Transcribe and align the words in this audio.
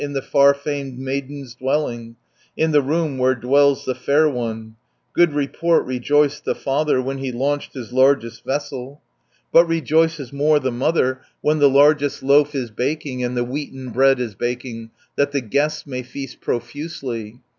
420 0.01 0.17
In 0.19 0.25
the 0.25 0.31
far 0.31 0.53
famed 0.55 0.97
maidens' 0.97 1.53
dwelling, 1.53 2.15
In 2.57 2.71
the 2.71 2.81
home 2.81 3.19
where 3.19 3.35
dwells 3.35 3.85
the 3.85 3.93
fair 3.93 4.27
one; 4.27 4.75
Good 5.13 5.31
report 5.33 5.85
rejoiced 5.85 6.43
the 6.43 6.55
father, 6.55 6.99
When 6.99 7.19
he 7.19 7.31
launched 7.31 7.75
his 7.75 7.93
largest 7.93 8.43
vessel; 8.43 9.03
But 9.51 9.65
rejoices 9.65 10.33
more 10.33 10.59
the 10.59 10.71
mother, 10.71 11.21
When 11.41 11.59
the 11.59 11.69
largest 11.69 12.23
loaf 12.23 12.55
is 12.55 12.71
baking, 12.71 13.23
And 13.23 13.37
the 13.37 13.43
wheaten 13.45 13.91
bread 13.91 14.19
is 14.19 14.33
baking, 14.33 14.89
That 15.17 15.33
the 15.33 15.41
guests 15.41 15.85
may 15.85 16.01
feast 16.01 16.41
profusely. 16.41 17.39